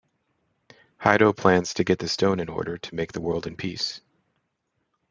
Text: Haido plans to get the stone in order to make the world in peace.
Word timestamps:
Haido 0.99 1.31
plans 1.37 1.75
to 1.75 1.83
get 1.83 1.99
the 1.99 2.07
stone 2.07 2.39
in 2.39 2.49
order 2.49 2.75
to 2.75 2.95
make 2.95 3.11
the 3.11 3.21
world 3.21 3.45
in 3.45 3.55
peace. 3.55 4.01